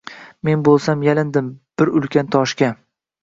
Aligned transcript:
Men 0.47 0.63
bo’lsam 0.67 1.03
yalindim 1.09 1.51
bir 1.81 1.91
ulkan 2.01 2.31
toshga: 2.37 2.73